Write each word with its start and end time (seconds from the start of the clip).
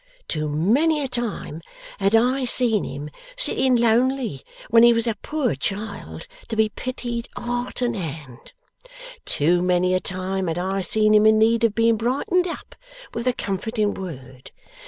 Too 0.27 0.49
many 0.49 1.03
a 1.03 1.07
time 1.07 1.61
had 1.99 2.15
I 2.15 2.43
seen 2.43 2.83
him 2.83 3.11
sitting 3.37 3.75
lonely, 3.75 4.43
when 4.71 4.81
he 4.81 4.93
was 4.93 5.05
a 5.05 5.13
poor 5.21 5.53
child, 5.53 6.25
to 6.47 6.55
be 6.55 6.69
pitied, 6.69 7.29
heart 7.37 7.83
and 7.83 7.95
hand! 7.95 8.53
Too 9.25 9.61
many 9.61 9.93
a 9.93 9.99
time 9.99 10.47
had 10.47 10.57
I 10.57 10.81
seen 10.81 11.13
him 11.13 11.27
in 11.27 11.37
need 11.37 11.63
of 11.65 11.75
being 11.75 11.97
brightened 11.97 12.47
up 12.47 12.73
with 13.13 13.27
a 13.27 13.33
comforting 13.33 13.93
word! 13.93 14.49